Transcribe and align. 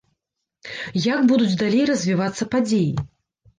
Як 1.13 1.19
будуць 1.33 1.59
далей 1.63 1.85
развівацца 1.91 2.51
падзеі? 2.57 2.91